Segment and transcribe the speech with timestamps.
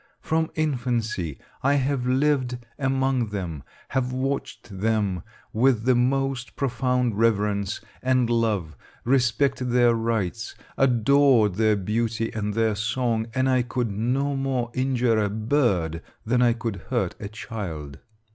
[0.19, 5.21] From infancy I have lived among them, have watched them
[5.53, 8.75] with the most profound reverence and love,
[9.05, 15.19] respected their rights, adored their beauty and their song, and I could no more injure
[15.23, 17.99] a bird than I could hurt a child.